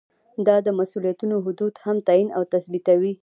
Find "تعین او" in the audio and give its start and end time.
2.07-2.43